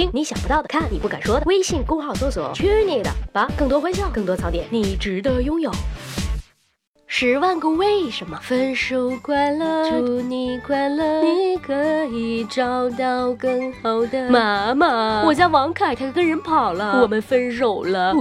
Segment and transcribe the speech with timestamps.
[0.00, 1.44] 听你想不到的，看你不敢说的。
[1.44, 5.70] 微信公号搜索“去你的吧”，更多欢笑，更多槽点，你值得拥有。
[7.06, 15.22] 十万个为什么分手快乐，祝你快乐，你可以找到更好的妈妈。
[15.24, 18.14] 我家王凯他跟人跑了，我们分手了。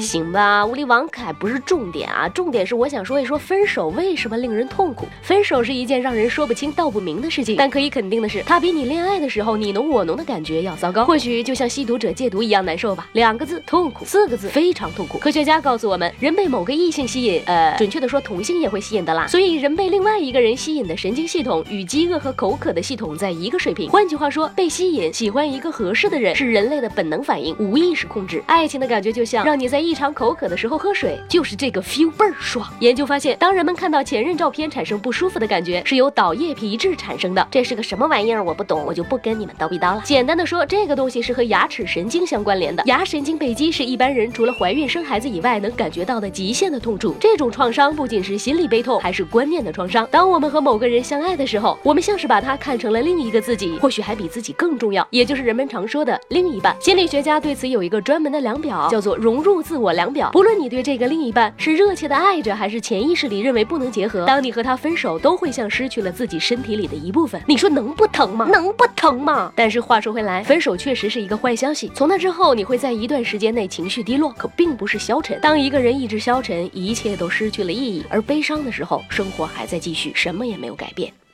[0.00, 5.06] 行吧，屋里王凯不是重点啊，重点是我想说一说分手为什么令人痛苦。
[5.22, 11.04] 分手是一件让人说不清道不明的事情，但可以肯定的是，它比你恋爱的时候你侬我侬的感觉要糟糕。
[11.04, 13.08] 或许就像吸毒者戒毒一样难受吧。
[13.12, 15.18] 两个字，痛苦；四个字，非常痛苦。
[15.18, 17.76] 科学家告诉我们，人被某个异性吸引，呃。
[17.78, 19.26] 准确的说，同性也会吸引的啦。
[19.26, 23.88] 所以，人被另外一个人吸引的神经系系统与饥饿和口渴的系统在一个水平。
[23.90, 28.42] 换句话说，被吸引、喜欢一个合适的人是人类的本能反应，无意识控制。
[28.44, 32.68] 爱情的感觉就像让你在异常口渴的时候喝水，就是这个 feel 倍儿爽。
[32.80, 37.46] 研究发现，当人们看到前任照片产生不舒服的感觉，是由岛叶皮质产生的。
[37.52, 38.42] 这是个什么玩意儿？
[38.42, 40.02] 我不懂，我就不跟你们叨逼叨了。
[40.04, 42.82] 简单的说，这个东西是和牙齿神经相关联的。
[42.86, 47.14] 牙神经被击是一般人除了怀孕生孩子以外能感觉到的极限的痛处。
[47.20, 50.04] 这种创伤不仅是心理悲痛，还是观念的创伤。
[50.10, 56.76] 当我们和某个人相爱的时候，我们像是把他看成了另一个自己，或许还比自己更重要，也就是人们常说的另一半。
[56.80, 60.30] 心理学家对此有一个专门的量表，叫做融入自我量表。
[60.32, 67.40] 不论你对这个另一半是热切的爱着，还是潜意识里认为不能结合，当你和他分手，都会像失去了自己身体里的一部分。
[67.46, 68.46] 你说能不疼吗？
[68.46, 69.52] 能不疼吗？
[69.54, 71.90] 但是话说回来，分手确实是一个坏消息。
[71.94, 75.38] 从那之后，你会在一段时间内情绪低落，可并不是消沉。
[75.40, 81.12] 当一个人意志消沉，一切都失去了意义，而悲伤的时候，生活还在继续，什么也没有改变。